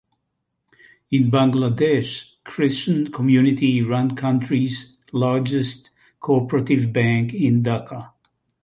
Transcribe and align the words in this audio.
In 1.11 1.29
Bangladesh, 1.29 2.31
Christian 2.43 3.11
community 3.11 3.83
run 3.83 4.15
country's 4.15 4.97
largest 5.11 5.91
cooperative 6.19 6.91
bank 6.91 7.35
in 7.35 7.61
Dhaka. 7.61 8.11